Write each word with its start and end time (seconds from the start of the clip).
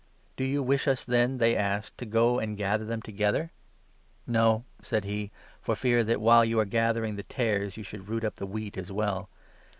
28' 0.35 0.35
Do 0.37 0.51
you 0.51 0.63
wish 0.63 0.87
us, 0.87 1.05
then,' 1.05 1.37
they 1.37 1.55
asked,' 1.55 1.95
to 1.99 2.07
go 2.07 2.39
and 2.39 2.57
gather 2.57 2.85
them 2.85 3.03
together?' 3.03 3.51
'No,' 4.27 4.65
said 4.81 5.03
he, 5.05 5.29
'for 5.61 5.75
fear 5.75 6.03
that, 6.03 6.19
while 6.19 6.43
you 6.43 6.59
are 6.59 6.65
gathering 6.65 7.17
the 7.17 7.21
29 7.21 7.27
tares, 7.59 7.77
you 7.77 7.83
should 7.83 8.09
root 8.09 8.23
up 8.23 8.37
the 8.37 8.47
wheat 8.47 8.79
as 8.79 8.91
well. 8.91 9.29